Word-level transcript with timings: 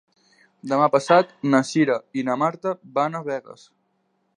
Demà 0.71 0.87
passat 0.95 1.35
na 1.53 1.61
Cira 1.73 2.01
i 2.21 2.27
na 2.31 2.41
Marta 2.45 2.77
van 2.99 3.21
a 3.21 3.27
Begues. 3.33 3.73